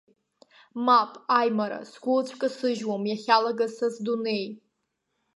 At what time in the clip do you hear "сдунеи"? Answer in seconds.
3.93-4.45